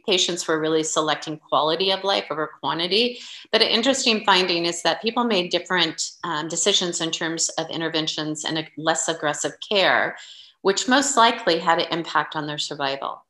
patients 0.08 0.48
were 0.48 0.60
really 0.60 0.84
selecting 0.84 1.38
quality 1.38 1.92
of 1.92 2.04
life 2.04 2.26
over 2.32 2.50
quantity. 2.60 3.20
But 3.52 3.62
an 3.62 3.68
interesting 3.68 4.24
finding 4.26 4.66
is 4.66 4.82
that 4.82 5.02
people 5.02 5.26
made 5.26 5.52
different 5.52 6.12
um, 6.24 6.48
decisions 6.48 7.00
in 7.02 7.12
terms 7.12 7.50
of 7.50 7.70
interventions 7.70 8.44
and 8.44 8.68
less 8.78 9.08
aggressive 9.08 9.52
care, 9.70 10.18
which 10.66 10.88
most 10.88 11.16
likely 11.16 11.60
had 11.60 11.78
an 11.78 11.86
impact 11.92 12.36
on 12.36 12.48
their 12.48 12.58
survival. 12.58 13.24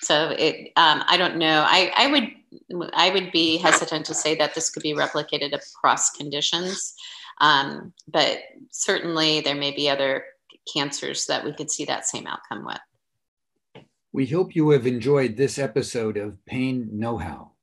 So 0.00 0.32
it, 0.38 0.70
um, 0.76 1.02
I 1.08 1.16
don't 1.16 1.36
know. 1.36 1.64
I, 1.66 1.92
I 1.96 2.06
would, 2.06 2.92
I 2.94 3.10
would 3.10 3.32
be 3.32 3.56
hesitant 3.56 4.06
to 4.06 4.14
say 4.14 4.36
that 4.36 4.54
this 4.54 4.70
could 4.70 4.84
be 4.84 4.94
replicated 4.94 5.52
across 5.52 6.10
conditions, 6.10 6.94
um, 7.40 7.92
but 8.06 8.38
certainly 8.70 9.40
there 9.40 9.56
may 9.56 9.72
be 9.72 9.90
other 9.90 10.24
cancers 10.72 11.26
that 11.26 11.44
we 11.44 11.52
could 11.52 11.68
see 11.68 11.84
that 11.86 12.06
same 12.06 12.28
outcome 12.28 12.64
with. 12.64 13.84
We 14.12 14.26
hope 14.26 14.54
you 14.54 14.70
have 14.70 14.86
enjoyed 14.86 15.36
this 15.36 15.58
episode 15.58 16.16
of 16.16 16.46
Pain 16.46 16.90
Know 16.92 17.18
How. 17.18 17.54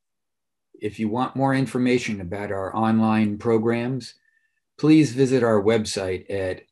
If 0.78 0.98
you 0.98 1.08
want 1.08 1.36
more 1.36 1.54
information 1.54 2.20
about 2.20 2.52
our 2.52 2.76
online 2.76 3.38
programs, 3.38 4.12
please 4.76 5.12
visit 5.12 5.42
our 5.42 5.62
website 5.62 6.30
at 6.30 6.64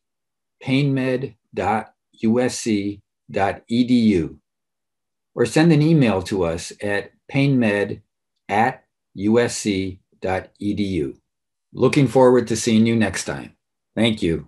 painmed.usc.edu 2.21 4.37
or 5.35 5.45
send 5.45 5.71
an 5.71 5.81
email 5.81 6.21
to 6.23 6.43
us 6.43 6.71
at 6.81 7.11
painmed 7.27 8.01
at 8.49 8.83
usc.edu. 9.17 9.97
Looking 11.73 12.07
forward 12.07 12.47
to 12.47 12.55
seeing 12.55 12.85
you 12.85 12.95
next 12.95 13.25
time. 13.25 13.55
Thank 13.95 14.21
you. 14.21 14.47